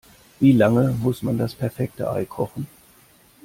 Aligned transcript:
Wie 0.39 0.53
lange 0.53 0.93
muss 0.99 1.21
man 1.21 1.37
das 1.37 1.53
perfekte 1.53 2.09
Ei 2.11 2.25
kochen? 2.25 2.65